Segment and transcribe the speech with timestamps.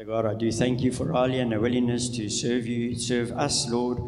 [0.00, 3.32] Father God, I do thank you for Riley and her willingness to serve you, serve
[3.32, 3.98] us, Lord.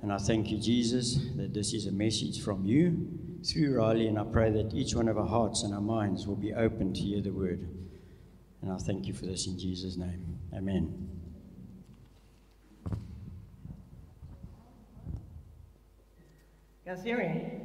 [0.00, 3.06] And I thank you, Jesus, that this is a message from you
[3.44, 4.06] through Riley.
[4.06, 6.94] And I pray that each one of our hearts and our minds will be open
[6.94, 7.68] to hear the word.
[8.62, 10.38] And I thank you for this in Jesus' name.
[10.54, 11.06] Amen.
[12.88, 12.96] You
[16.86, 17.60] guys hear me?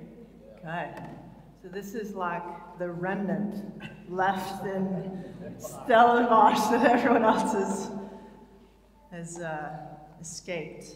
[0.58, 1.21] Okay.
[1.62, 2.41] So this is like
[2.80, 3.64] the remnant
[4.09, 5.23] left in
[5.59, 7.91] Stellenbosch that everyone else has,
[9.12, 9.77] has uh,
[10.20, 10.95] escaped.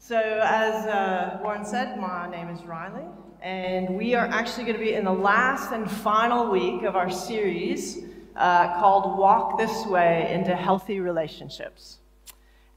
[0.00, 3.04] So as uh, Warren said, my name is Riley,
[3.40, 7.08] and we are actually going to be in the last and final week of our
[7.08, 7.98] series
[8.34, 11.98] uh, called Walk This Way into Healthy Relationships.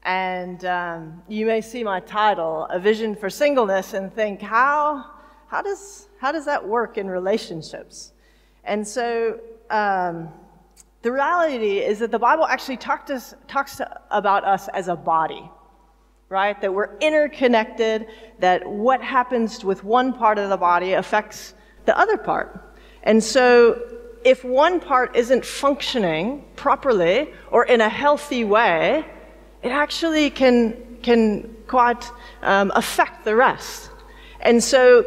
[0.04, 5.15] And um, you may see my title, A Vision for Singleness, and think, how,
[5.48, 8.12] how, does, how does that work in relationships?
[8.64, 9.38] And so
[9.70, 10.28] um,
[11.02, 14.96] the reality is that the Bible actually talk to, talks to, about us as a
[14.96, 15.48] body,
[16.28, 16.60] right?
[16.60, 18.08] That we're interconnected,
[18.40, 21.54] that what happens with one part of the body affects
[21.84, 22.74] the other part.
[23.04, 23.80] And so
[24.24, 29.04] if one part isn't functioning properly or in a healthy way,
[29.62, 32.10] it actually can, can quite
[32.42, 33.90] um, affect the rest.
[34.40, 35.04] And so,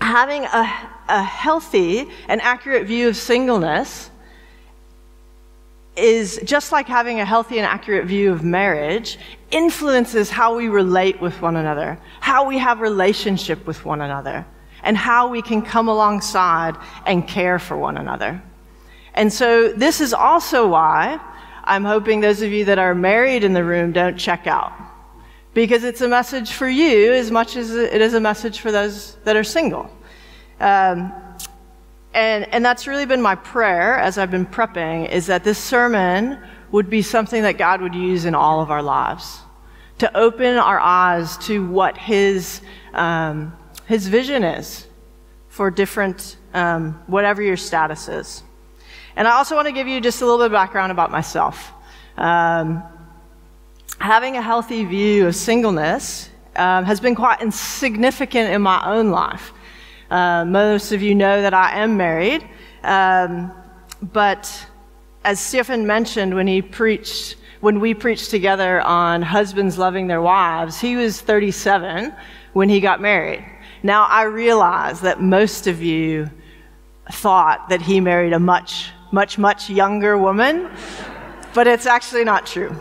[0.00, 4.10] having a, a healthy and accurate view of singleness
[5.96, 9.18] is just like having a healthy and accurate view of marriage
[9.50, 14.44] influences how we relate with one another, how we have relationship with one another,
[14.82, 18.42] and how we can come alongside and care for one another.
[19.14, 21.18] And so this is also why
[21.64, 24.72] I'm hoping those of you that are married in the room don't check out
[25.56, 29.16] because it's a message for you as much as it is a message for those
[29.24, 29.90] that are single.
[30.60, 31.10] Um,
[32.12, 36.38] and, and that's really been my prayer as I've been prepping is that this sermon
[36.72, 39.38] would be something that God would use in all of our lives
[39.96, 42.60] to open our eyes to what His,
[42.92, 43.56] um,
[43.86, 44.86] his vision is
[45.48, 48.42] for different, um, whatever your status is.
[49.16, 51.72] And I also want to give you just a little bit of background about myself.
[52.18, 52.82] Um,
[53.98, 59.52] having a healthy view of singleness um, has been quite insignificant in my own life.
[60.10, 62.46] Uh, most of you know that I am married,
[62.84, 63.52] um,
[64.12, 64.66] but
[65.24, 70.80] as Stephen mentioned when he preached, when we preached together on husbands loving their wives,
[70.80, 72.14] he was 37
[72.52, 73.44] when he got married.
[73.82, 76.30] Now I realize that most of you
[77.10, 80.68] thought that he married a much much, much younger woman,
[81.54, 82.74] but it's actually not true.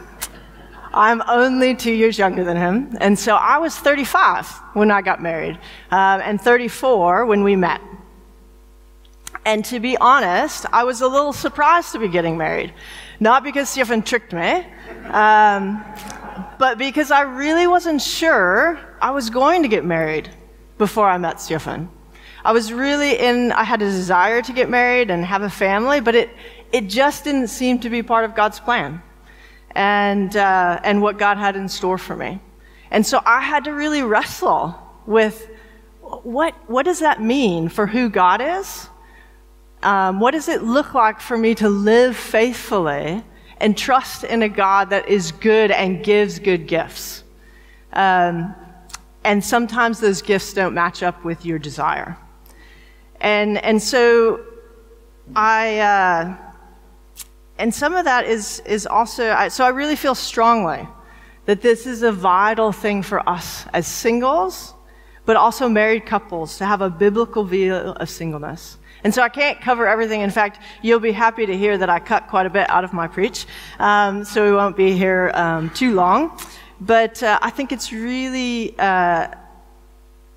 [0.95, 5.21] I'm only two years younger than him, and so I was 35 when I got
[5.21, 5.59] married,
[5.91, 7.81] um, and 34 when we met.
[9.43, 12.73] And to be honest, I was a little surprised to be getting married.
[13.19, 14.65] Not because Stefan tricked me,
[15.11, 15.83] um,
[16.57, 20.29] but because I really wasn't sure I was going to get married
[20.77, 21.89] before I met Stefan.
[22.45, 25.99] I was really in, I had a desire to get married and have a family,
[25.99, 26.29] but it,
[26.71, 29.01] it just didn't seem to be part of God's plan
[29.75, 32.39] and, uh, and what God had in store for me.
[32.91, 34.75] And so I had to really wrestle
[35.05, 35.49] with
[36.01, 38.89] what, what does that mean for who God is?
[39.83, 43.23] Um, what does it look like for me to live faithfully
[43.57, 47.23] and trust in a God that is good and gives good gifts?
[47.93, 48.55] Um,
[49.23, 52.17] and sometimes those gifts don't match up with your desire.
[53.19, 54.41] And, and so
[55.35, 56.44] I, uh,
[57.57, 60.87] and some of that is, is also, so I really feel strongly
[61.45, 64.73] that this is a vital thing for us as singles,
[65.25, 68.77] but also married couples to have a biblical view of singleness.
[69.03, 70.21] And so I can't cover everything.
[70.21, 72.91] In fact, you'll be happy to hear that I cut quite a bit out of
[72.91, 73.45] my preach,
[73.79, 76.37] um, so we won't be here um, too long.
[76.81, 79.27] But uh, I think it's really uh,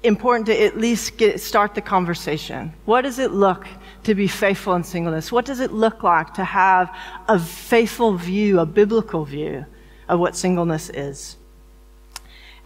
[0.03, 2.73] important to at least get, start the conversation.
[2.85, 3.67] What does it look
[4.09, 5.31] to be faithful in singleness?
[5.31, 6.95] What does it look like to have
[7.29, 9.67] a faithful view, a biblical view
[10.09, 11.37] of what singleness is?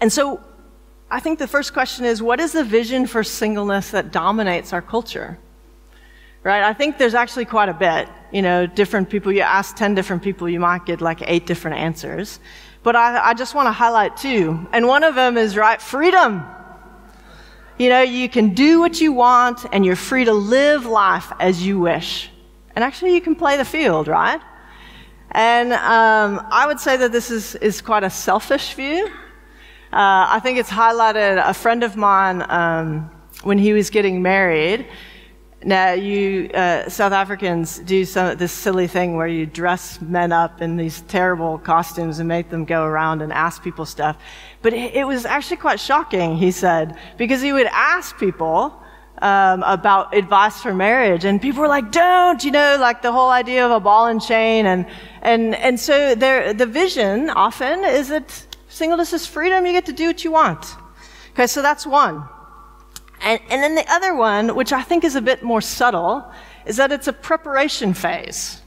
[0.01, 0.41] And so
[1.11, 4.81] I think the first question is what is the vision for singleness that dominates our
[4.83, 5.37] culture?
[6.45, 6.63] Right?
[6.63, 8.09] I think there's actually quite a bit.
[8.33, 11.77] You know, different people, you ask 10 different people, you might get like eight different
[11.77, 12.39] answers.
[12.85, 14.67] But I, I just want to highlight two.
[14.73, 16.45] And one of them is, right, freedom.
[17.83, 21.67] You know, you can do what you want and you're free to live life as
[21.67, 22.31] you wish.
[22.77, 24.41] And actually, you can play the field, right?
[25.33, 29.07] And um, I would say that this is, is quite a selfish view.
[29.93, 33.11] Uh, I think it's highlighted a friend of mine um,
[33.43, 34.87] when he was getting married
[35.65, 40.61] Now, you uh, South Africans do some, this silly thing where you dress men up
[40.61, 44.17] in these terrible costumes and make them go around and ask people stuff.
[44.61, 48.77] But it, was actually quite shocking, he said, because he would ask people
[49.19, 53.31] um, about advice for marriage, and people were like, "Don't," you know, like the whole
[53.31, 54.85] idea of a ball and chain, and
[55.23, 59.93] and and so there, the vision often is that singleness is freedom; you get to
[59.93, 60.75] do what you want.
[61.35, 62.29] Okay, so that's one.
[63.23, 66.31] And, and then the other one, which I think is a bit more subtle,
[66.67, 68.61] is that it's a preparation phase.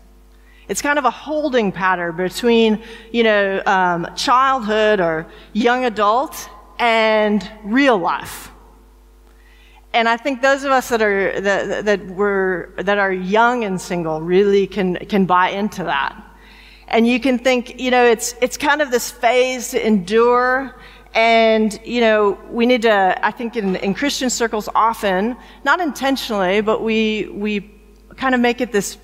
[0.68, 2.82] It's kind of a holding pattern between,
[3.12, 6.50] you know, um, childhood or young adult
[6.80, 8.52] and real life.
[9.94, 13.80] And I think those of us that are that, that were that are young and
[13.80, 16.22] single really can can buy into that.
[16.88, 20.76] And you can think, you know, it's it's kind of this phase to endure
[21.16, 26.60] and, you know, we need to, I think in, in Christian circles often, not intentionally,
[26.60, 27.72] but we, we
[28.18, 28.98] kind of make it this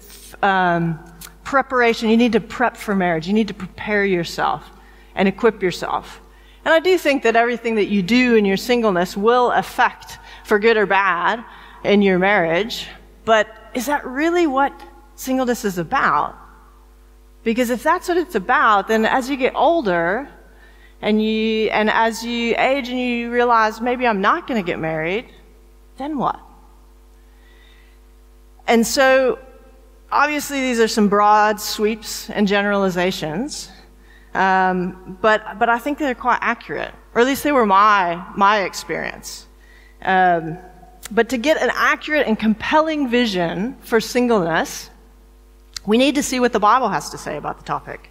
[0.43, 0.99] um,
[1.45, 2.09] preparation.
[2.09, 3.27] You need to prep for marriage.
[3.27, 4.69] You need to prepare yourself
[5.15, 6.19] and equip yourself.
[6.65, 10.59] And I do think that everything that you do in your singleness will affect, for
[10.59, 11.43] good or bad,
[11.85, 12.87] in your marriage.
[13.23, 14.77] But is that really what
[15.15, 16.35] singleness is about?
[17.43, 20.29] Because if that's what it's about, then as you get older,
[21.01, 24.79] and you and as you age and you realize maybe I'm not going to get
[24.79, 25.25] married,
[25.97, 26.39] then what?
[28.67, 29.39] And so
[30.11, 33.69] obviously these are some broad sweeps and generalizations,
[34.33, 38.61] um, but but I think they're quite accurate, or at least they were my my
[38.61, 39.47] experience.
[40.03, 40.57] Um,
[41.09, 44.89] but to get an accurate and compelling vision for singleness,
[45.85, 48.10] we need to see what the Bible has to say about the topic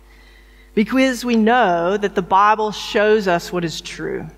[0.75, 4.28] because we know that the Bible shows us what is true.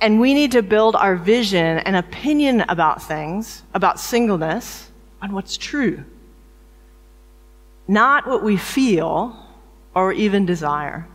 [0.00, 4.90] And we need to build our vision and opinion about things, about singleness,
[5.20, 6.04] on what's true.
[7.88, 9.36] Not what we feel
[9.94, 11.08] or even desire.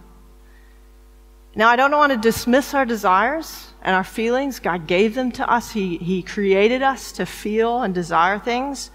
[1.55, 4.59] Now, I don't want to dismiss our desires and our feelings.
[4.59, 8.91] God gave them to us, He, he created us to feel and desire things,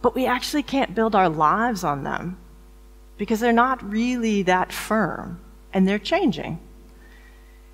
[0.00, 2.38] but we actually can't build our lives on them
[3.18, 5.40] because they're not really that firm
[5.72, 6.58] and they're changing.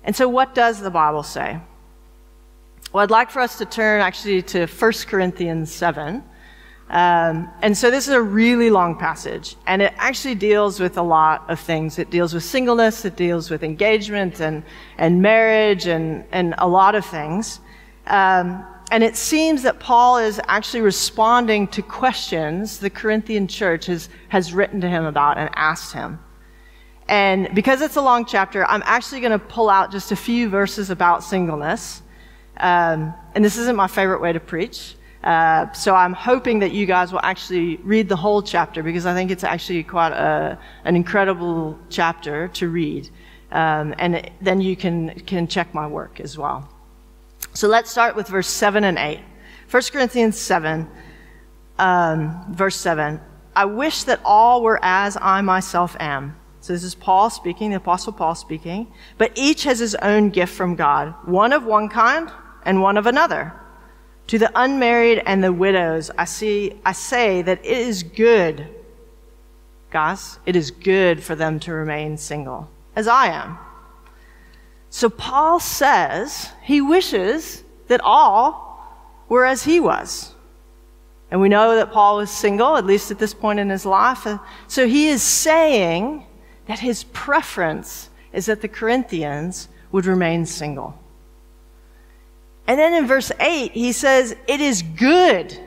[0.03, 1.59] And so, what does the Bible say?
[2.91, 6.23] Well, I'd like for us to turn actually to 1 Corinthians 7.
[6.89, 11.01] Um, and so, this is a really long passage, and it actually deals with a
[11.01, 11.97] lot of things.
[11.97, 14.63] It deals with singleness, it deals with engagement and,
[14.97, 17.61] and marriage, and, and a lot of things.
[18.07, 24.07] Um, and it seems that Paul is actually responding to questions the Corinthian church has,
[24.29, 26.19] has written to him about and asked him.
[27.07, 30.47] And because it's a long chapter, I'm actually going to pull out just a few
[30.47, 32.03] verses about singleness.
[32.57, 34.93] Um, and this isn't my favorite way to preach.
[35.23, 39.15] Uh, so I'm hoping that you guys will actually read the whole chapter because I
[39.15, 43.09] think it's actually quite a, an incredible chapter to read.
[43.51, 46.72] Um, and then you can, can check my work as well.
[47.53, 49.19] So let's start with verse 7 and 8.
[49.69, 50.89] 1 Corinthians 7,
[51.77, 53.19] um, verse 7.
[53.55, 56.35] I wish that all were as I myself am.
[56.61, 58.91] So this is Paul speaking, the Apostle Paul speaking.
[59.19, 62.31] But each has his own gift from God, one of one kind
[62.65, 63.53] and one of another.
[64.27, 68.67] To the unmarried and the widows, I see, I say that it is good,
[69.91, 73.57] guys, it is good for them to remain single, as I am.
[74.93, 78.79] So Paul says he wishes that all
[79.27, 80.35] were as he was.
[81.31, 84.27] And we know that Paul was single, at least at this point in his life.
[84.67, 86.27] So he is saying
[86.67, 90.95] that his preference is that the Corinthians would remain single.
[92.67, 95.59] And then in verse 8, he says, It is good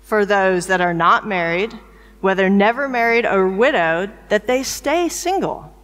[0.00, 1.76] for those that are not married,
[2.20, 5.74] whether never married or widowed, that they stay single.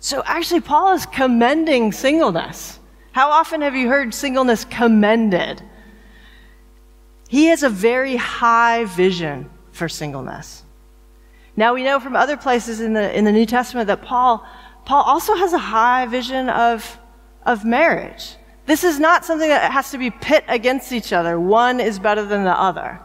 [0.00, 2.78] So actually, Paul is commending singleness.
[3.12, 5.62] How often have you heard singleness commended?
[7.28, 10.64] He has a very high vision for singleness.
[11.54, 14.44] Now we know from other places in the, in the New Testament that Paul,
[14.86, 16.98] Paul also has a high vision of,
[17.44, 18.36] of marriage.
[18.64, 21.38] This is not something that has to be pit against each other.
[21.38, 23.00] One is better than the other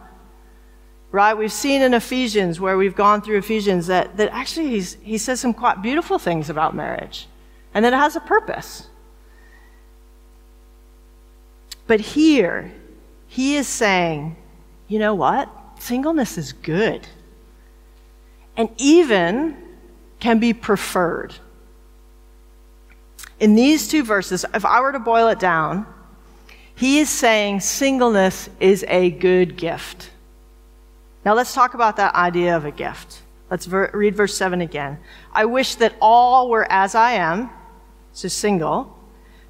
[1.15, 1.33] right?
[1.33, 5.53] We've seen in Ephesians, where we've gone through Ephesians, that, that actually he says some
[5.53, 7.27] quite beautiful things about marriage
[7.73, 8.89] and that it has a purpose.
[11.87, 12.73] But here,
[13.27, 14.35] he is saying,
[14.89, 15.49] you know what?
[15.79, 17.07] Singleness is good
[18.57, 19.55] and even
[20.19, 21.33] can be preferred.
[23.39, 25.85] In these two verses, if I were to boil it down,
[26.75, 30.09] he is saying singleness is a good gift.
[31.25, 33.23] Now let's talk about that idea of a gift.
[33.49, 34.99] Let's ver- read verse 7 again.
[35.33, 37.49] I wish that all were as I am,
[38.13, 38.95] so single,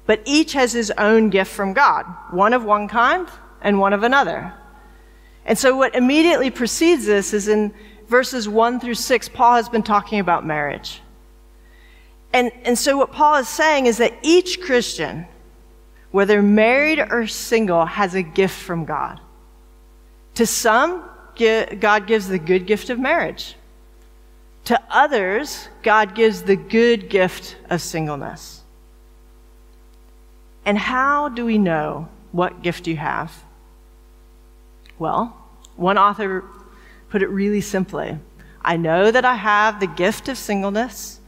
[0.06, 3.28] but each has his own gift from God, one of one kind
[3.60, 4.54] and one of another.
[5.44, 7.74] And so what immediately precedes this is in
[8.08, 11.02] verses 1 through 6, Paul has been talking about marriage.
[12.32, 15.26] And, and so what Paul is saying is that each Christian,
[16.10, 19.20] whether married or single, has a gift from God.
[20.34, 21.04] To some,
[21.38, 23.56] God gives the good gift of marriage.
[24.64, 28.62] To others, God gives the good gift of singleness.
[30.64, 33.44] And how do we know what gift you have?
[34.98, 35.36] Well,
[35.76, 36.44] one author
[37.10, 38.18] put it really simply
[38.66, 41.20] I know that I have the gift of singleness.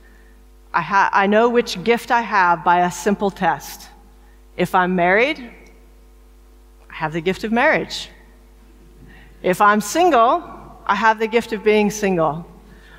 [0.74, 3.88] I, ha- I know which gift I have by a simple test.
[4.56, 5.38] If I'm married,
[6.90, 8.10] I have the gift of marriage.
[9.42, 10.42] If I'm single,
[10.86, 12.46] I have the gift of being single.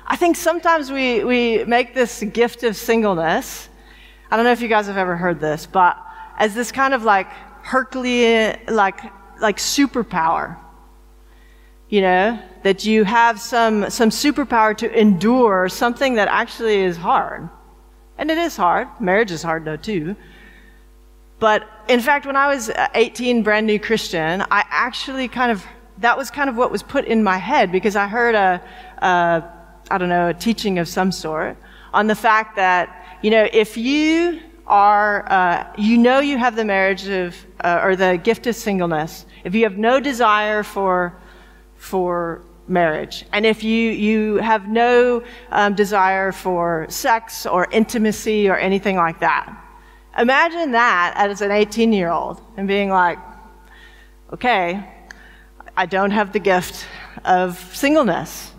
[0.06, 3.68] I think sometimes we, we make this gift of singleness.
[4.30, 5.96] I don't know if you guys have ever heard this, but
[6.38, 7.28] as this kind of like
[7.62, 9.00] Herculean, like,
[9.40, 10.56] like superpower.
[11.88, 17.48] You know, that you have some, some superpower to endure something that actually is hard.
[18.16, 18.88] And it is hard.
[19.00, 20.14] Marriage is hard though, too.
[21.40, 25.64] But in fact, when I was uh, 18, brand new Christian, I actually kind of,
[26.00, 28.62] that was kind of what was put in my head because I heard a,
[28.98, 29.44] a
[29.90, 31.56] I don't know, a teaching of some sort
[31.92, 36.64] on the fact that, you know, if you are, uh, you know you have the
[36.64, 41.18] marriage of, uh, or the gift of singleness, if you have no desire for,
[41.76, 48.56] for marriage, and if you, you have no um, desire for sex or intimacy or
[48.56, 49.52] anything like that,
[50.16, 53.18] imagine that as an 18 year old and being like,
[54.32, 54.88] okay,
[55.80, 56.86] I don't have the gift
[57.24, 58.52] of singleness.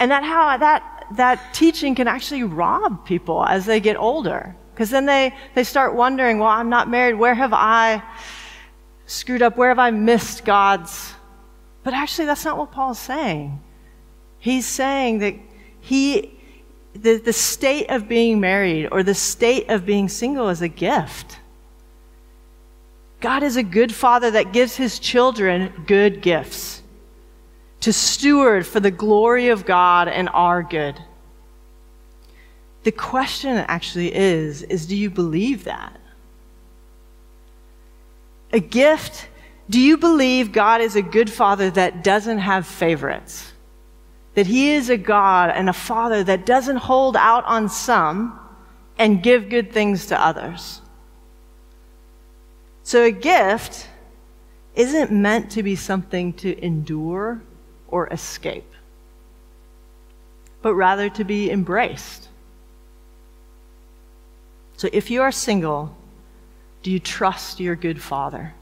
[0.00, 4.56] And that how that that teaching can actually rob people as they get older.
[4.74, 7.14] Because then they, they start wondering, well, I'm not married.
[7.14, 8.02] Where have I
[9.06, 9.56] screwed up?
[9.56, 11.14] Where have I missed God's?
[11.84, 13.62] But actually, that's not what Paul's saying.
[14.40, 15.36] He's saying that
[15.80, 16.36] he,
[16.92, 21.35] the, the state of being married or the state of being single is a gift.
[23.20, 26.82] God is a good father that gives his children good gifts
[27.80, 31.00] to steward for the glory of God and our good.
[32.82, 35.98] The question actually is, is do you believe that?
[38.52, 39.28] A gift,
[39.68, 43.52] do you believe God is a good father that doesn't have favorites?
[44.34, 48.38] That he is a God and a father that doesn't hold out on some
[48.98, 50.80] and give good things to others?
[52.86, 53.88] So a gift
[54.76, 57.42] isn't meant to be something to endure
[57.88, 58.72] or escape,
[60.62, 62.28] but rather to be embraced.
[64.76, 65.96] So if you are single,
[66.84, 68.54] do you trust your good father?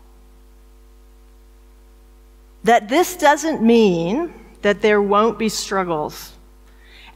[2.63, 6.33] That this doesn't mean that there won't be struggles.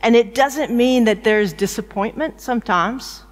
[0.03, 3.23] And it doesn't mean that there's disappointment sometimes.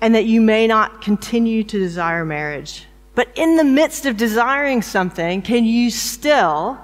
[0.00, 2.84] And that you may not continue to desire marriage.
[3.14, 6.78] But in the midst of desiring something, can you still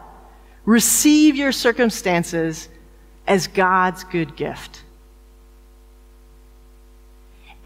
[0.64, 2.68] receive your circumstances
[3.26, 4.82] as God's good gift?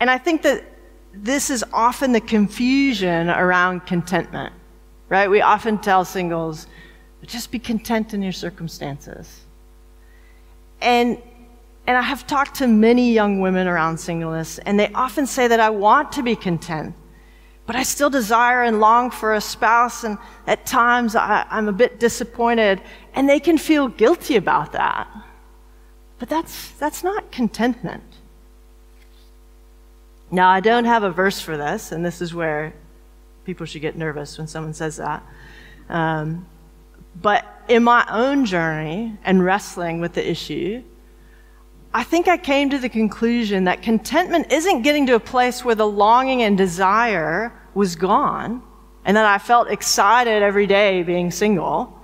[0.01, 0.65] And I think that
[1.15, 4.53] this is often the confusion around contentment,
[5.09, 5.31] right?
[5.31, 6.67] We often tell singles,
[7.25, 9.41] just be content in your circumstances.
[10.81, 11.23] And
[11.87, 15.61] and I have talked to many young women around singleness, and they often say that
[15.61, 16.95] I want to be content
[17.67, 21.73] but I still desire and long for a spouse, and at times I, am a
[21.73, 22.81] bit disappointed,
[23.13, 25.09] and they can feel guilty about that.
[26.19, 28.05] But that's, that's not contentment.
[30.31, 32.73] Now, I don't have a verse for this, and this is where
[33.45, 35.25] people should get nervous when someone says that.
[35.89, 36.47] Um,
[37.21, 40.83] but in my own journey and wrestling with the issue,
[41.93, 45.75] I think I came to the conclusion that contentment isn't getting to a place where
[45.75, 48.63] the longing and desire was gone
[49.05, 51.99] and that I felt excited every day being single,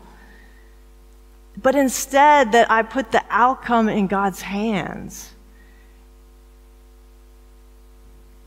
[1.60, 5.32] but instead that I put the outcome in God's hands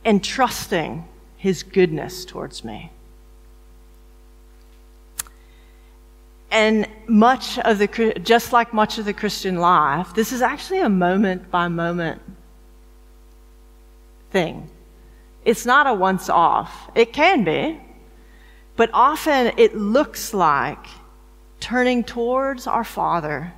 [0.03, 2.91] and trusting His goodness towards me.
[6.51, 10.89] And much of the, just like much of the Christian life, this is actually a
[10.89, 12.21] moment by moment
[14.31, 14.69] thing.
[15.43, 16.89] It's not a once off.
[16.95, 17.79] It can be,
[18.75, 20.85] but often it looks like
[21.59, 23.53] turning towards our Father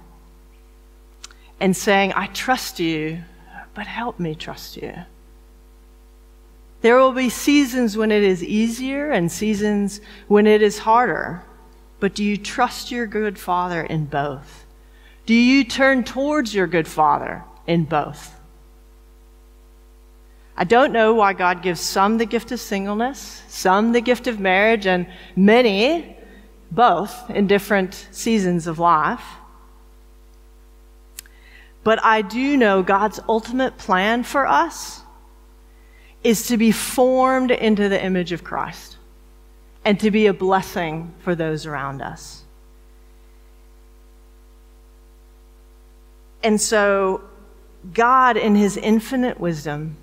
[1.59, 3.23] and saying, I trust you,
[3.73, 4.93] but help me trust you.
[6.81, 11.43] There will be seasons when it is easier and seasons when it is harder.
[11.99, 14.65] But do you trust your good Father in both?
[15.25, 18.33] Do you turn towards your good Father in both?
[20.55, 24.39] I don't know why God gives some the gift of singleness, some the gift of
[24.39, 26.15] marriage, and many
[26.71, 29.23] both in different seasons of life.
[31.83, 35.01] But I do know God's ultimate plan for us
[36.23, 38.96] is to be formed into the image of Christ
[39.87, 42.43] and to be a blessing for those around us.
[46.43, 47.21] And so,
[47.93, 49.95] God, in His infinite wisdom,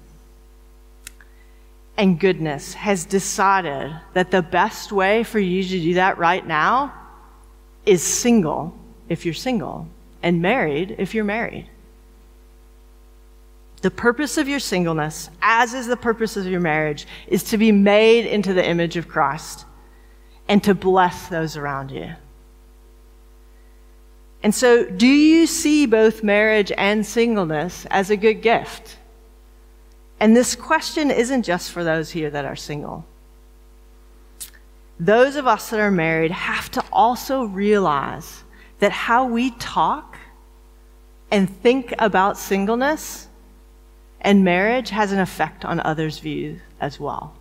[1.99, 6.95] and goodness has decided that the best way for you to do that right now
[7.85, 8.75] is single
[9.11, 9.87] if you're single
[10.23, 11.69] and married if you're married.
[13.83, 17.71] The purpose of your singleness, as is the purpose of your marriage, is to be
[17.71, 19.67] made into the image of Christ
[20.49, 22.15] and to bless those around you.
[24.43, 28.99] And so, do you see both marriage and singleness as a good gift?
[30.21, 33.07] And this question isn't just for those here that are single.
[35.01, 38.45] Those of us that are married have to also realize
[38.79, 40.19] that how we talk
[41.31, 43.29] and think about singleness
[44.21, 47.35] and marriage has an effect on others' views as well.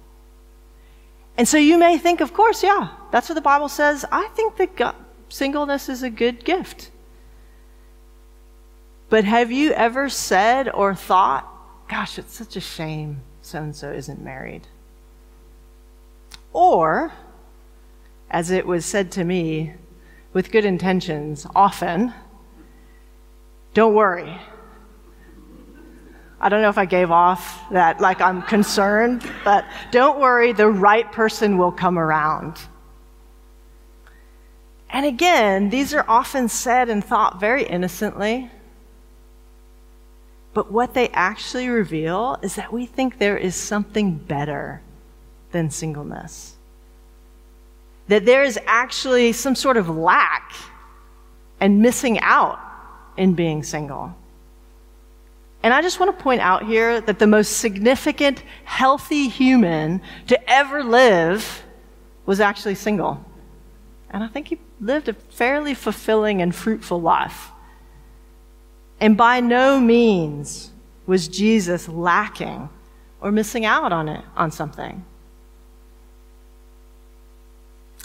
[1.38, 4.06] And so you may think, of course, yeah, that's what the Bible says.
[4.12, 4.96] I think that God,
[5.30, 6.92] singleness is a good gift.
[9.10, 11.48] But have you ever said or thought,
[11.90, 14.68] gosh, it's such a shame so and so isn't married.
[16.54, 17.12] Or,
[18.32, 19.74] as it was said to me
[20.32, 22.13] with good intentions, often,
[23.74, 24.40] don't worry.
[26.44, 30.68] I don't know if I gave off that, like I'm concerned, but don't worry, the
[30.68, 32.60] right person will come around.
[34.90, 38.51] And again, these are often said and thought very innocently.
[40.53, 44.82] But what they actually reveal is that we think there is something better
[45.53, 46.58] than singleness.
[48.10, 50.51] That there is actually some sort of lack
[51.62, 52.60] and missing out
[53.16, 54.14] in being single.
[55.64, 60.50] And I just want to point out here that the most significant, healthy human to
[60.50, 61.64] ever live
[62.26, 63.24] was actually single.
[64.10, 67.50] And I think he lived a fairly fulfilling and fruitful life.
[69.00, 70.72] And by no means
[71.06, 72.70] was Jesus lacking
[73.22, 75.04] or missing out on it, on something.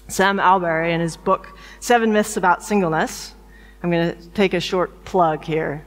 [0.06, 3.34] Sam Allberry, in his book, Seven Myths About Singleness,
[3.82, 5.84] I'm going to take a short plug here.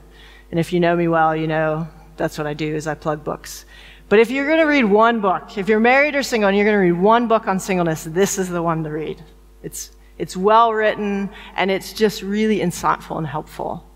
[0.52, 3.24] And if you know me well, you know that's what I do is I plug
[3.24, 3.64] books.
[4.08, 6.66] But if you're going to read one book, if you're married or single and you're
[6.66, 9.24] going to read one book on singleness, this is the one to read.
[9.62, 13.88] It's, it's well written and it's just really insightful and helpful.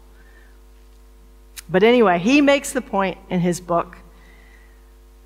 [1.69, 3.99] But anyway, he makes the point in his book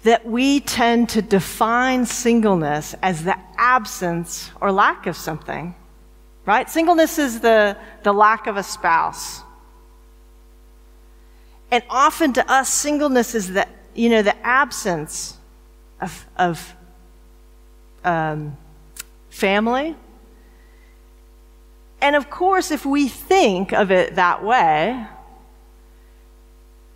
[0.02, 5.76] that we tend to define singleness as the absence or lack of something,
[6.46, 6.68] right?
[6.68, 9.42] Singleness is the, the lack of a spouse.
[11.70, 15.38] And often to us, singleness is the, you know, the absence
[16.00, 16.74] of, of
[18.04, 18.56] um,
[19.28, 19.94] family.
[22.00, 25.06] And of course, if we think of it that way,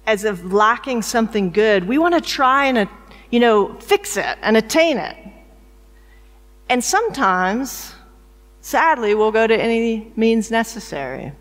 [0.06, 2.86] as if lacking something good, we want to try and, uh,
[3.30, 5.16] you know, fix it and attain it.
[6.68, 7.94] And sometimes,
[8.60, 11.32] sadly, we'll go to any means necessary.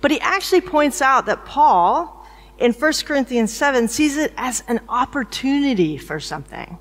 [0.00, 2.26] But he actually points out that Paul,
[2.58, 6.78] in 1 Corinthians 7, sees it as an opportunity for something.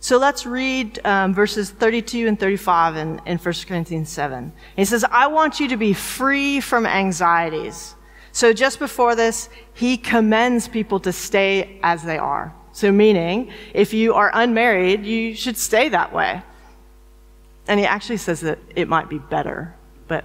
[0.00, 4.52] So let's read um, verses 32 and 35 in, in 1 Corinthians 7.
[4.76, 7.94] He says, I want you to be free from anxieties.
[8.32, 12.54] So just before this, he commends people to stay as they are.
[12.72, 16.42] So meaning, if you are unmarried, you should stay that way.
[17.66, 19.74] And he actually says that it might be better,
[20.06, 20.24] but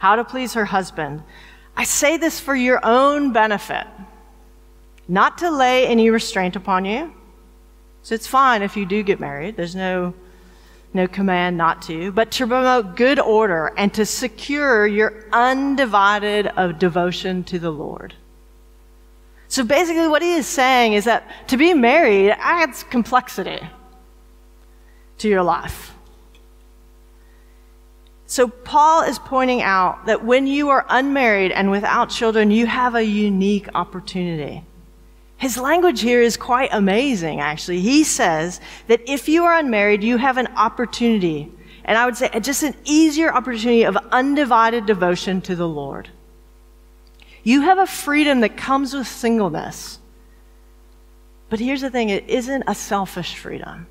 [0.00, 1.22] how to please her husband.
[1.76, 3.86] I say this for your own benefit,
[5.06, 7.12] not to lay any restraint upon you.
[8.02, 9.56] So it's fine if you do get married.
[9.56, 10.14] There's no,
[10.94, 16.78] no command not to, but to promote good order and to secure your undivided of
[16.78, 18.14] devotion to the Lord.
[19.48, 23.60] So basically, what he is saying is that to be married adds complexity
[25.18, 25.89] to your life.
[28.30, 32.94] So Paul is pointing out that when you are unmarried and without children, you have
[32.94, 34.62] a unique opportunity.
[35.36, 37.80] His language here is quite amazing, actually.
[37.80, 41.50] He says that if you are unmarried, you have an opportunity,
[41.84, 46.08] and I would say just an easier opportunity of undivided devotion to the Lord.
[47.42, 49.98] You have a freedom that comes with singleness.
[51.48, 53.88] But here's the thing it isn't a selfish freedom.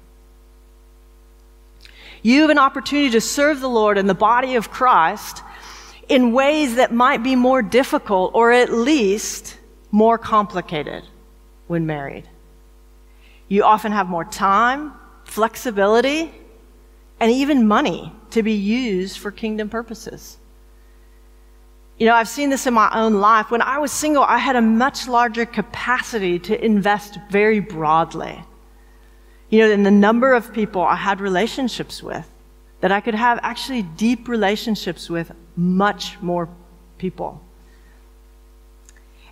[2.22, 5.44] You have an opportunity to serve the Lord in the body of Christ
[6.08, 9.58] in ways that might be more difficult or at least
[9.92, 11.04] more complicated
[11.68, 12.28] when married.
[13.48, 16.32] You often have more time, flexibility,
[17.20, 20.38] and even money to be used for kingdom purposes.
[21.98, 23.52] You know, I've seen this in my own life.
[23.52, 28.42] When I was single, I had a much larger capacity to invest very broadly.
[29.50, 32.30] You know, in the number of people I had relationships with,
[32.82, 36.48] that I could have actually deep relationships with much more
[36.98, 37.42] people.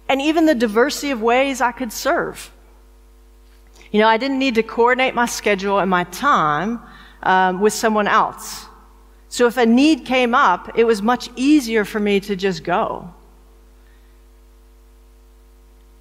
[0.10, 2.52] And even the diversity of ways I could serve.
[3.92, 6.82] You know, I didn't need to coordinate my schedule and my time
[7.24, 8.66] um, with someone else.
[9.30, 13.14] So if a need came up, it was much easier for me to just go.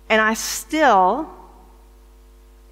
[0.09, 1.29] And I still,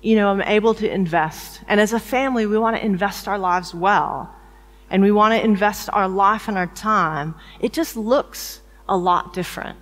[0.05, 1.63] you know, I'm able to invest.
[1.67, 4.31] And as a family, we want to invest our lives well.
[4.91, 7.35] And we want to invest our life and our time.
[7.59, 9.79] It just looks a lot different.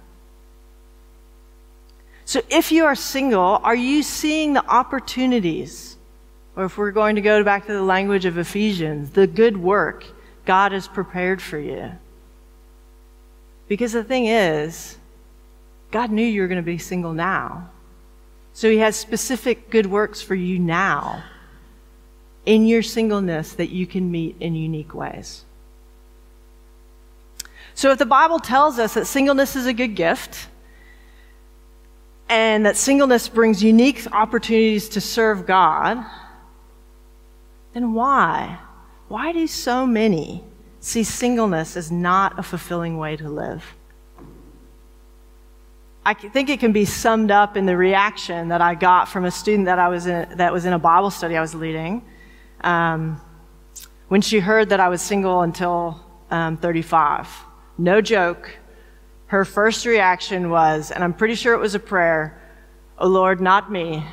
[2.24, 5.96] So if you are single, are you seeing the opportunities?
[6.54, 10.06] Or if we're going to go back to the language of Ephesians, the good work
[10.44, 11.90] God has prepared for you.
[13.66, 14.98] Because the thing is,
[15.90, 17.71] God knew you were going to be single now.
[18.54, 21.24] So he has specific good works for you now
[22.44, 25.44] in your singleness that you can meet in unique ways.
[27.74, 30.48] So if the Bible tells us that singleness is a good gift,
[32.28, 36.04] and that singleness brings unique opportunities to serve God,
[37.74, 38.58] then why?
[39.08, 40.42] Why do so many
[40.80, 43.74] see singleness as not a fulfilling way to live?
[46.04, 49.30] I think it can be summed up in the reaction that I got from a
[49.30, 52.04] student that, I was in, that was in a Bible study I was leading.
[52.62, 53.20] Um,
[54.08, 57.28] when she heard that I was single until um, 35.
[57.78, 58.50] No joke.
[59.26, 62.38] Her first reaction was, and I'm pretty sure it was a prayer,
[62.98, 64.04] Oh Lord, not me.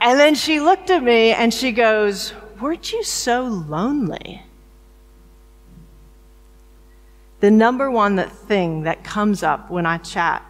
[0.00, 4.45] And then she looked at me and she goes, Weren't you so lonely?
[7.40, 10.44] The number one that thing that comes up when I chat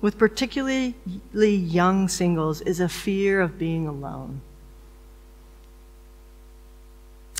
[0.00, 0.94] with particularly
[1.34, 4.40] young singles is a fear of being alone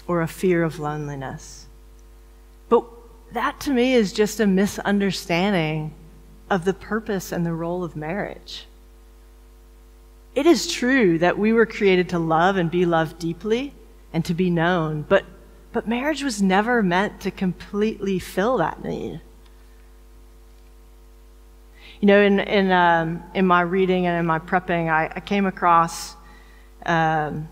[0.07, 1.67] or a fear of loneliness.
[2.69, 2.85] But
[3.33, 5.95] that to me is just a misunderstanding
[6.51, 8.67] of the purpose and the role of marriage.
[10.35, 13.75] It is true that we were created to love and be loved deeply
[14.13, 15.25] and to be known, but,
[15.73, 19.21] but marriage was never meant to completely fill that need.
[22.01, 25.47] You know, in, in, um, in my reading and in my prepping, I, I came
[25.47, 26.15] across
[26.87, 27.49] um,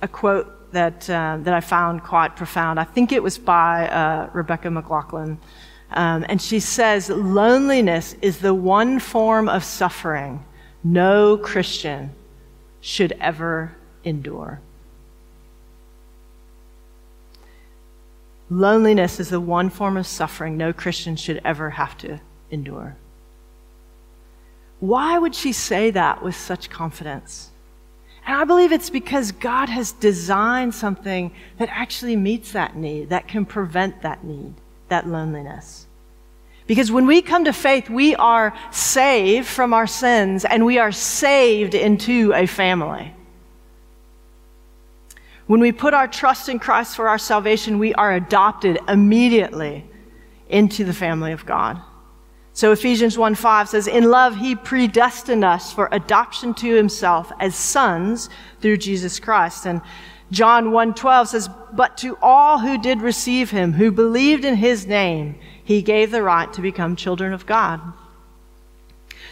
[0.00, 2.80] a quote that, uh, that I found quite profound.
[2.80, 5.38] I think it was by uh, Rebecca McLaughlin.
[5.90, 10.44] Um, and she says, Loneliness is the one form of suffering
[10.82, 12.10] no Christian
[12.80, 13.74] should ever
[14.04, 14.60] endure.
[18.50, 22.96] Loneliness is the one form of suffering no Christian should ever have to endure.
[24.80, 27.50] Why would she say that with such confidence?
[28.26, 33.28] And I believe it's because God has designed something that actually meets that need, that
[33.28, 34.54] can prevent that need,
[34.88, 35.86] that loneliness.
[36.66, 40.92] Because when we come to faith, we are saved from our sins and we are
[40.92, 43.14] saved into a family.
[45.46, 49.84] When we put our trust in Christ for our salvation, we are adopted immediately
[50.48, 51.80] into the family of God.
[52.54, 57.56] So Ephesians 1 5 says, In love, he predestined us for adoption to himself as
[57.56, 58.30] sons
[58.60, 59.66] through Jesus Christ.
[59.66, 59.82] And
[60.30, 64.86] John 1 12 says, But to all who did receive him, who believed in his
[64.86, 67.80] name, he gave the right to become children of God.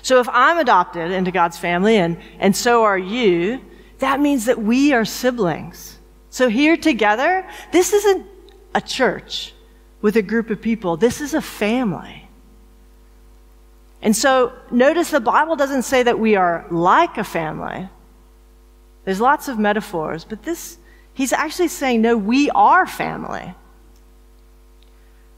[0.03, 3.61] So if I'm adopted into God's family and, and so are you,
[4.01, 6.01] that means that we are siblings.
[6.33, 8.27] So here together, this isn't
[8.75, 9.53] a church
[10.01, 10.97] with a group of people.
[10.97, 12.27] This is a family.
[14.01, 17.87] And so notice the Bible doesn't say that we are like a family.
[19.05, 20.79] There's lots of metaphors, but this,
[21.12, 23.55] he's actually saying, no, we are family.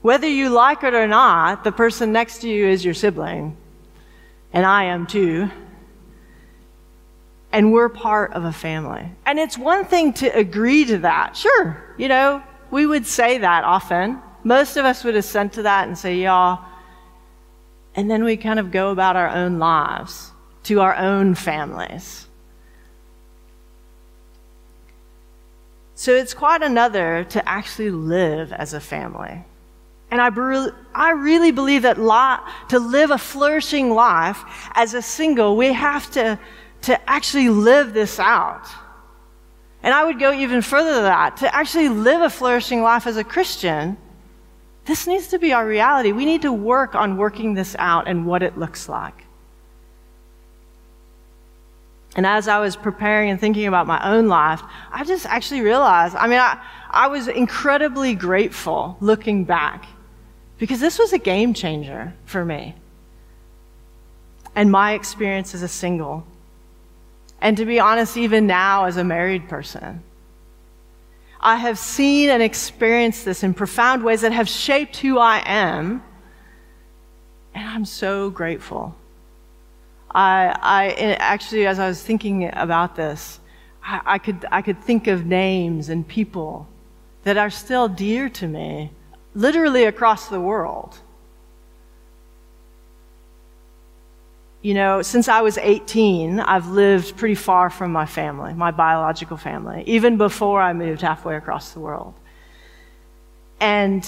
[0.01, 3.57] Whether you like it or not, the person next to you is your sibling,
[4.53, 5.51] and I am too.
[7.55, 9.09] And we're part of a family.
[9.25, 11.37] And it's one thing to agree to that.
[11.37, 14.21] Sure, you know, we would say that often.
[14.43, 16.57] Most of us would assent to that and say, yeah,
[17.95, 20.33] and then we kind of go about our own lives
[20.65, 22.27] to our own families.
[25.95, 29.45] So it's quite another to actually live as a family.
[30.11, 30.29] And I,
[30.95, 36.11] I really believe that li- to live a flourishing life as a single, we have
[36.13, 36.39] to,
[36.85, 38.67] to actually live this out.
[39.83, 41.37] And I would go even further than that.
[41.39, 43.97] To actually live a flourishing life as a Christian,
[44.87, 46.13] this needs to be our reality.
[46.13, 49.25] We need to work on working this out and what it looks like.
[52.17, 56.15] And as I was preparing and thinking about my own life, I just actually realized
[56.15, 59.87] I mean, I, I was incredibly grateful looking back
[60.59, 62.75] because this was a game changer for me
[64.55, 66.25] and my experience as a single.
[67.45, 70.03] And to be honest, even now as a married person.
[71.39, 76.03] I have seen and experienced this in profound ways that have shaped who I am.
[77.55, 78.97] And I'm so grateful.
[80.11, 83.41] I, I actually, as I was thinking about this,
[83.85, 86.67] I, I, could, I could think of names and people
[87.25, 88.91] that are still dear to me,
[89.35, 90.99] literally across the world.
[94.65, 99.37] You know, since I was 18, I've lived pretty far from my family, my biological
[99.37, 102.15] family, even before I moved halfway across the world.
[103.61, 104.03] And,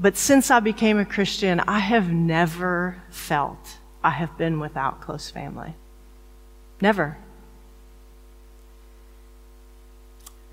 [0.00, 5.28] but since I became a Christian, I have never felt I have been without close
[5.28, 5.74] family.
[6.80, 7.18] Never.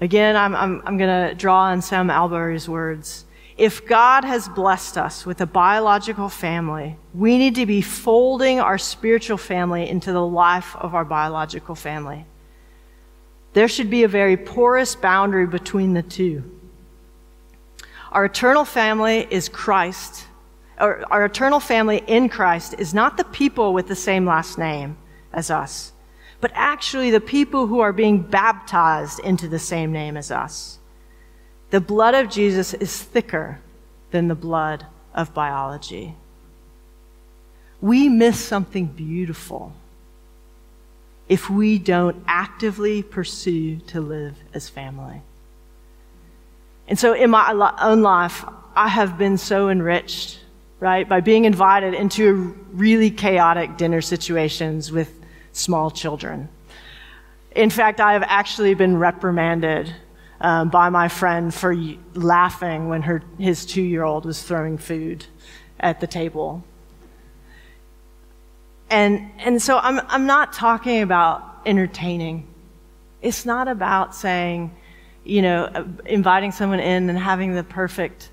[0.01, 3.23] Again, I'm, I'm, I'm going to draw on Sam Allberry's words.
[3.57, 8.77] If God has blessed us with a biological family, we need to be folding our
[8.77, 12.25] spiritual family into the life of our biological family.
[13.53, 16.43] There should be a very porous boundary between the two.
[18.11, 20.25] Our eternal family is Christ.
[20.79, 24.97] Or our eternal family in Christ is not the people with the same last name
[25.31, 25.93] as us,
[26.39, 30.79] but actually the people who are being baptized into the same name as us.
[31.71, 33.59] The blood of Jesus is thicker
[34.11, 36.15] than the blood of biology.
[37.79, 39.73] We miss something beautiful
[41.29, 45.21] if we don't actively pursue to live as family.
[46.89, 48.43] And so, in my own life,
[48.75, 50.39] I have been so enriched,
[50.81, 55.09] right, by being invited into really chaotic dinner situations with
[55.53, 56.49] small children.
[57.55, 59.93] In fact, I have actually been reprimanded
[60.41, 61.75] um, by my friend for
[62.15, 65.25] laughing when her, his two year old was throwing food
[65.79, 66.63] at the table.
[68.89, 72.47] And, and so I'm, I'm not talking about entertaining.
[73.21, 74.75] It's not about saying,
[75.23, 78.31] you know, uh, inviting someone in and having the perfect,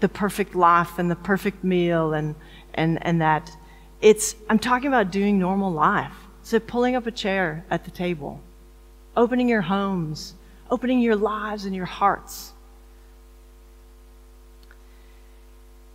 [0.00, 2.34] the perfect life and the perfect meal and,
[2.74, 3.50] and, and that.
[4.00, 6.16] It's, I'm talking about doing normal life.
[6.42, 8.40] So pulling up a chair at the table,
[9.14, 10.34] opening your homes,
[10.72, 12.52] opening your lives and your hearts.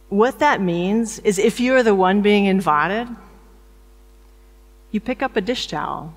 [0.09, 3.07] What that means is if you are the one being invited,
[4.91, 6.13] you pick up a dish towel,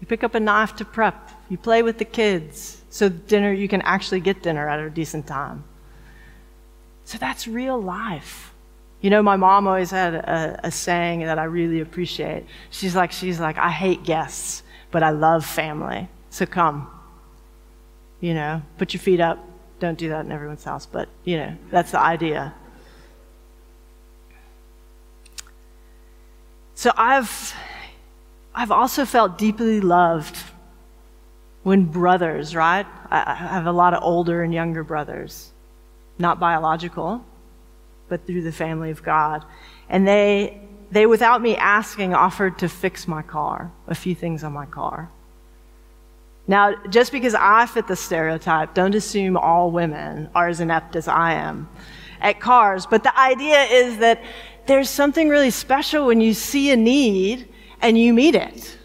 [0.00, 3.68] you pick up a knife to prep, you play with the kids so dinner you
[3.68, 5.64] can actually get dinner at a decent time.
[7.04, 8.54] So that's real life.
[9.00, 12.46] You know, my mom always had a, a, saying that I really appreciate.
[12.70, 16.08] She's like, she's like, I hate guests, but I love family.
[16.30, 16.88] So come.
[18.20, 19.38] You know, put your feet up.
[19.78, 22.52] Don't do that in everyone's house, but, you know, that's the idea.
[26.74, 27.54] So I've,
[28.54, 30.36] I've also felt deeply loved
[31.62, 32.86] when brothers, right?
[33.10, 35.52] I have a lot of older and younger brothers,
[36.18, 37.24] not biological,
[38.08, 39.44] but through the family of God.
[39.88, 44.52] And they, they, without me asking, offered to fix my car, a few things on
[44.52, 45.10] my car.
[46.48, 51.06] Now, just because I fit the stereotype, don't assume all women are as inept as
[51.06, 51.68] I am
[52.22, 52.86] at cars.
[52.86, 54.22] But the idea is that
[54.66, 58.78] there's something really special when you see a need and you meet it.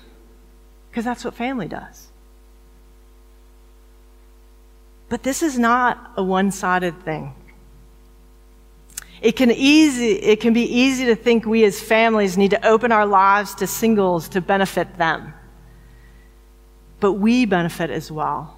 [0.91, 2.09] Because that's what family does.
[5.07, 7.33] But this is not a one sided thing.
[9.21, 12.91] It can, easy, it can be easy to think we as families need to open
[12.91, 15.33] our lives to singles to benefit them
[17.03, 18.57] but we benefit as well.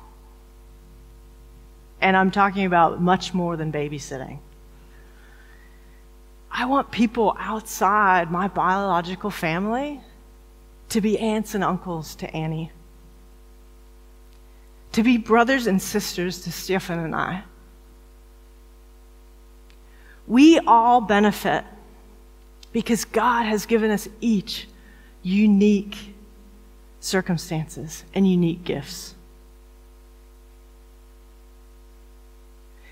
[2.00, 4.38] And I'm talking about much more than babysitting.
[6.52, 10.00] I want people outside my biological family
[10.90, 12.72] to be aunts and uncles to Annie,
[14.92, 17.42] to be brothers and sisters to Stefan and I.
[20.28, 21.64] We all benefit
[22.72, 24.68] because God has given us each
[25.24, 26.15] unique
[27.06, 29.14] circumstances and unique gifts.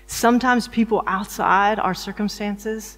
[0.06, 2.96] Sometimes people outside our circumstances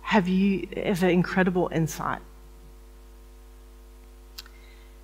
[0.00, 2.20] have, you, have an incredible insight.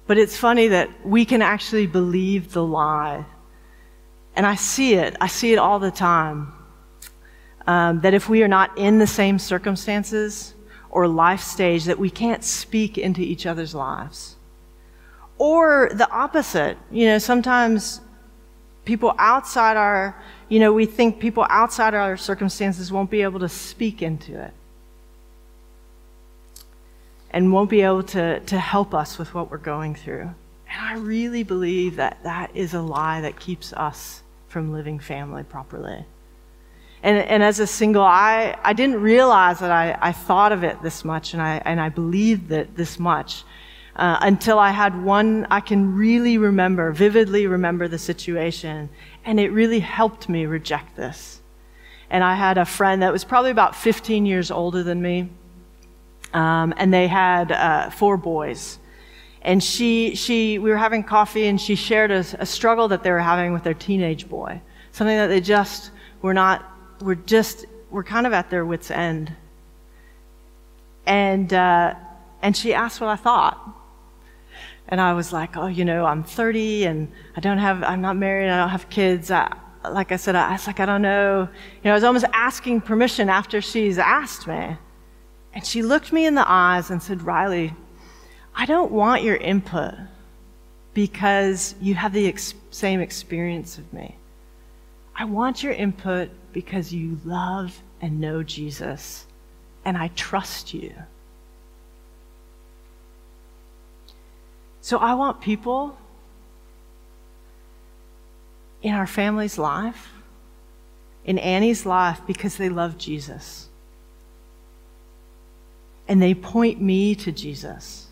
[0.06, 3.24] But it's funny that we can actually believe the lie.
[4.34, 6.52] And I see it, I see it all the time.
[7.66, 10.54] Um, that if we are not in the same circumstances
[10.90, 14.36] or life stage, that we can't speak into each other's lives.
[15.38, 16.78] Or the opposite.
[16.90, 18.00] You know, sometimes
[18.84, 23.48] people outside our, you know, we think people outside our circumstances won't be able to
[23.48, 24.52] speak into it
[27.30, 30.30] and won't be able to, to help us with what we're going through.
[30.70, 35.42] And I really believe that that is a lie that keeps us from living family
[35.42, 36.04] properly.
[37.02, 40.80] And, and as a single, I, I didn't realize that I, I thought of it
[40.82, 43.44] this much and I, and I believed it this much
[43.96, 48.88] uh, until I had one I can really remember, vividly remember the situation.
[49.24, 51.40] And it really helped me reject this.
[52.10, 55.28] And I had a friend that was probably about 15 years older than me.
[56.32, 58.78] Um, and they had uh, four boys.
[59.42, 63.10] And she, she, we were having coffee and she shared a, a struggle that they
[63.10, 64.60] were having with their teenage boy.
[64.92, 65.90] Something that they just
[66.22, 66.64] were not,
[67.00, 69.32] were just, were kind of at their wits' end.
[71.06, 71.94] And, uh,
[72.40, 73.81] and she asked what I thought.
[74.92, 78.14] And I was like, oh, you know, I'm 30 and I don't have, I'm not
[78.14, 79.30] married, I don't have kids.
[79.30, 79.50] I,
[79.90, 81.48] like I said, I, was like, I don't know.
[81.50, 84.76] You know, I was almost asking permission after she's asked me.
[85.54, 87.72] And she looked me in the eyes and said, Riley,
[88.54, 89.94] I don't want your input
[90.92, 94.14] because you have the ex- same experience of me.
[95.16, 99.24] I want your input because you love and know Jesus,
[99.86, 100.92] and I trust you.
[104.92, 105.96] So I want people
[108.82, 110.10] in our family's life,
[111.24, 113.70] in Annie's life, because they love Jesus.
[116.06, 118.08] And they point me to Jesus.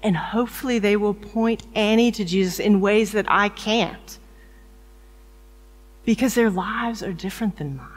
[0.00, 4.20] And hopefully they will point Annie to Jesus in ways that I can't.
[6.04, 7.88] Because their lives are different than mine.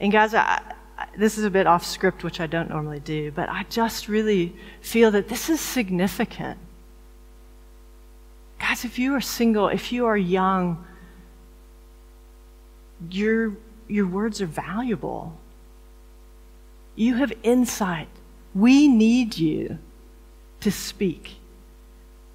[0.00, 0.62] And guys, I,
[1.16, 4.54] this is a bit off script, which I don't normally do, but I just really
[4.80, 6.58] feel that this is significant.
[8.58, 10.84] Guys, if you are single, if you are young,
[13.10, 13.56] your,
[13.88, 15.36] your words are valuable.
[16.96, 18.08] You have insight.
[18.54, 19.78] We need you
[20.60, 21.36] to speak,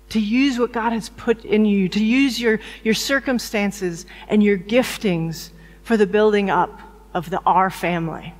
[0.09, 4.57] to use what God has put in you, to use your, your circumstances and your
[4.57, 5.49] giftings
[5.83, 6.79] for the building up
[7.13, 8.33] of the our family.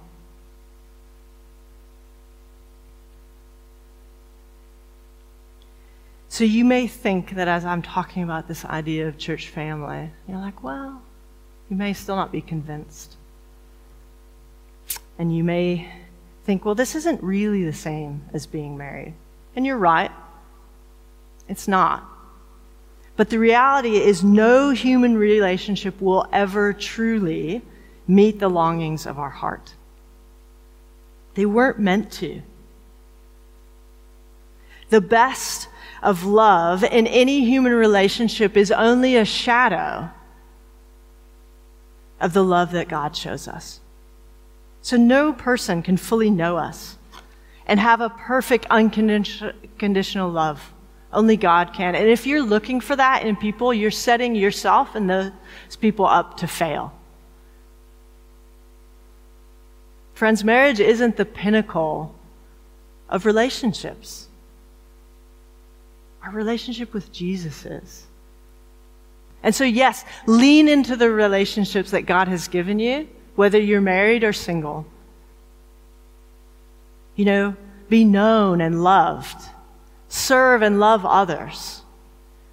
[6.29, 10.37] So you may think that as I'm talking about this idea of church family, you're
[10.37, 11.01] like, well,
[11.69, 13.17] you may still not be convinced.
[15.17, 15.91] And you may
[16.45, 19.15] think, well, this isn't really the same as being married.
[19.55, 20.11] And you're right.
[21.47, 22.07] It's not.
[23.17, 27.63] But the reality is, no human relationship will ever truly
[28.07, 29.73] meet the longings of our heart.
[31.33, 32.41] They weren't meant to.
[34.89, 35.68] The best
[36.01, 40.09] of love in any human relationship is only a shadow
[42.19, 43.79] of the love that God shows us.
[44.81, 46.97] So no person can fully know us
[47.65, 50.73] and have a perfect unconditional love
[51.11, 51.95] Only God can.
[51.95, 55.31] And if you're looking for that in people, you're setting yourself and those
[55.79, 56.93] people up to fail.
[60.13, 62.13] Friends, marriage isn't the pinnacle
[63.07, 64.28] of relationships.
[66.23, 68.07] Our relationship with Jesus is.
[69.41, 74.23] And so, yes, lean into the relationships that God has given you, whether you're married
[74.23, 74.85] or single.
[77.15, 77.55] You know,
[77.87, 79.41] be known and loved,
[80.09, 81.81] serve and love others,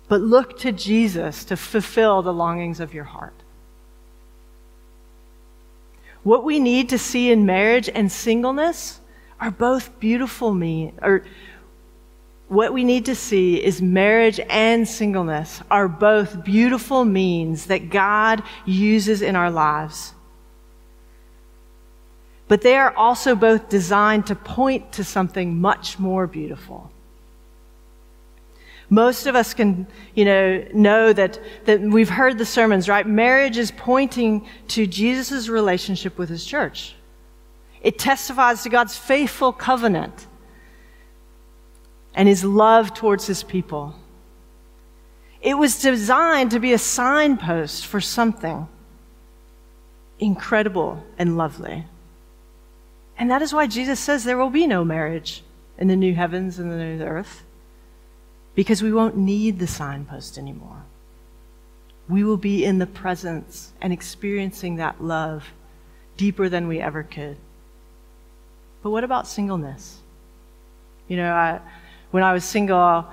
[0.09, 3.35] but look to Jesus to fulfill the longings of your heart.
[6.23, 9.01] What we need to see in marriage and singleness
[9.41, 11.25] are both beautiful me or
[12.49, 18.43] what we need to see is marriage and singleness are both beautiful means that God
[18.65, 20.15] uses in our lives.
[22.49, 26.93] But they are also both designed to point to something much more beautiful.
[28.89, 33.05] Most of us can, you know, know that, that we've heard the sermons, right?
[33.05, 36.95] Marriage is pointing to Jesus' relationship with his church.
[37.83, 40.29] It testifies to God's faithful covenant
[42.17, 43.95] and his love towards his people.
[45.43, 48.67] It was designed to be a signpost for something
[50.19, 51.85] incredible and lovely.
[53.19, 55.45] And that is why Jesus says there will be no marriage
[55.79, 57.45] in the new heavens and the new earth,
[58.55, 60.83] because we won't need the signpost anymore.
[62.09, 65.45] We will be in the presence and experiencing that love
[66.17, 67.37] deeper than we ever could.
[68.83, 69.99] But what about singleness?
[71.09, 71.61] You know, I,
[72.17, 73.05] when I was single,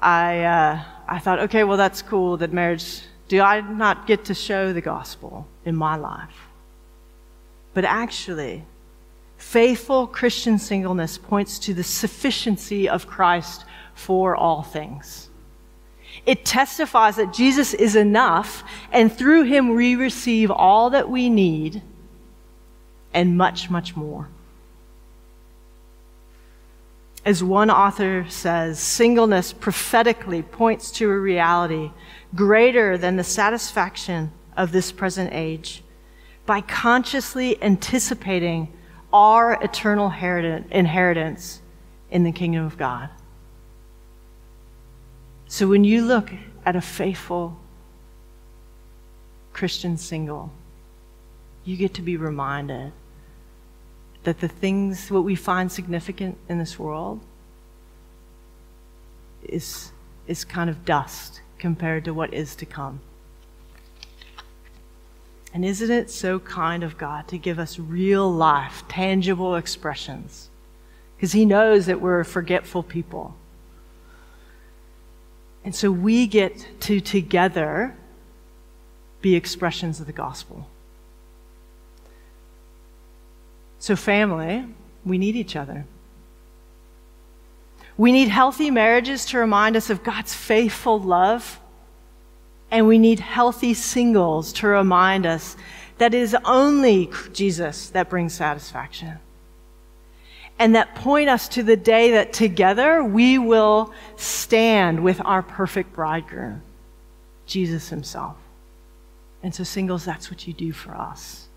[0.00, 4.34] I, uh, I thought, okay, well, that's cool that marriage, do I not get to
[4.34, 6.46] show the gospel in my life?
[7.74, 8.64] But actually,
[9.36, 13.64] faithful Christian singleness points to the sufficiency of Christ
[13.96, 15.28] for all things.
[16.24, 21.82] It testifies that Jesus is enough, and through him we receive all that we need
[23.12, 24.28] and much, much more.
[27.26, 31.90] As one author says, singleness prophetically points to a reality
[32.36, 35.82] greater than the satisfaction of this present age
[36.46, 38.72] by consciously anticipating
[39.12, 41.60] our eternal inheritance
[42.12, 43.08] in the kingdom of God.
[45.48, 46.30] So when you look
[46.64, 47.56] at a faithful
[49.52, 50.52] Christian single,
[51.64, 52.92] you get to be reminded
[54.26, 57.20] that the things, what we find significant in this world,
[59.44, 59.92] is,
[60.26, 62.98] is kind of dust compared to what is to come.
[65.54, 70.50] And isn't it so kind of God to give us real life, tangible expressions?
[71.16, 73.36] Because He knows that we're forgetful people.
[75.64, 77.94] And so we get to together
[79.20, 80.66] be expressions of the gospel.
[83.78, 84.64] So, family,
[85.04, 85.86] we need each other.
[87.96, 91.60] We need healthy marriages to remind us of God's faithful love.
[92.70, 95.56] And we need healthy singles to remind us
[95.98, 99.18] that it is only Jesus that brings satisfaction.
[100.58, 105.92] And that point us to the day that together we will stand with our perfect
[105.92, 106.62] bridegroom,
[107.46, 108.36] Jesus himself.
[109.42, 111.48] And so, singles, that's what you do for us.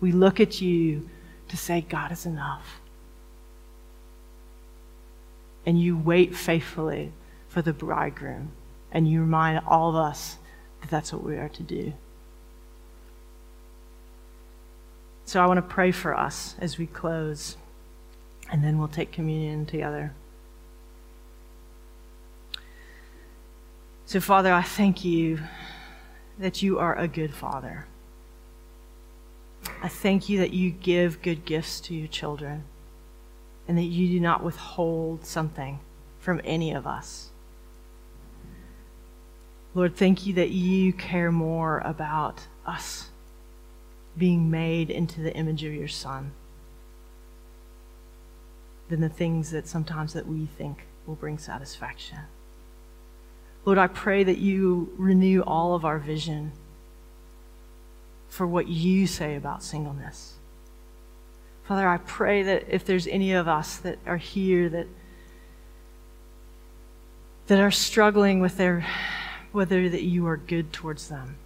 [0.00, 1.08] We look at you
[1.48, 2.80] to say, God is enough.
[5.66, 7.12] And you wait faithfully
[7.48, 8.52] for the bridegroom,
[8.92, 10.36] and you remind all of us
[10.80, 11.92] that that's what we are to do.
[15.24, 17.56] So I want to pray for us as we close,
[18.50, 20.14] and then we'll take communion together.
[24.06, 25.40] So, Father, I thank you
[26.38, 27.84] that you are a good Father.
[29.82, 32.64] I thank you that you give good gifts to your children
[33.66, 35.78] and that you do not withhold something
[36.18, 37.30] from any of us.
[39.74, 43.08] Lord, thank you that you care more about us
[44.16, 46.32] being made into the image of your son
[48.88, 52.18] than the things that sometimes that we think will bring satisfaction.
[53.64, 56.52] Lord, I pray that you renew all of our vision
[58.28, 60.34] for what you say about singleness.
[61.64, 64.86] Father, I pray that if there's any of us that are here that
[67.46, 68.86] that are struggling with their
[69.52, 71.36] whether that you are good towards them,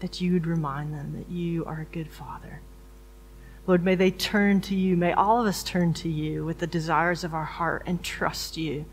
[0.00, 2.60] that you would remind them that you are a good father.
[3.66, 4.96] Lord, may they turn to you.
[4.96, 8.56] May all of us turn to you with the desires of our heart and trust
[8.56, 8.84] you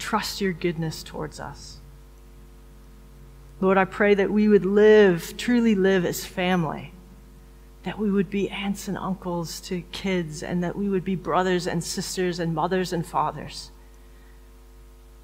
[0.00, 1.79] trust your goodness towards us.
[3.60, 6.94] Lord, I pray that we would live, truly live as family,
[7.82, 11.66] that we would be aunts and uncles to kids, and that we would be brothers
[11.66, 13.70] and sisters and mothers and fathers.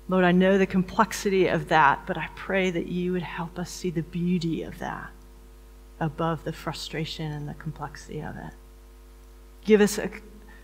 [0.09, 3.71] Lord, I know the complexity of that, but I pray that you would help us
[3.71, 5.11] see the beauty of that
[5.99, 8.53] above the frustration and the complexity of it.
[9.65, 10.11] Give us a,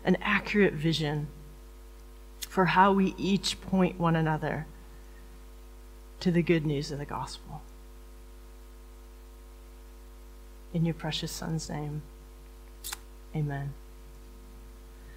[0.05, 1.27] an accurate vision
[2.49, 4.67] for how we each point one another
[6.23, 7.63] to the good news of the gospel.
[10.73, 12.03] In your precious Son's name,
[13.35, 13.75] amen.